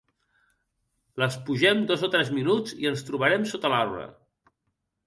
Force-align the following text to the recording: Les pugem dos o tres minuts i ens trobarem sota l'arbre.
Les 1.23 1.37
pugem 1.49 1.83
dos 1.91 2.07
o 2.09 2.09
tres 2.17 2.33
minuts 2.39 2.75
i 2.85 2.91
ens 2.95 3.07
trobarem 3.13 3.47
sota 3.53 3.73
l'arbre. 3.77 4.09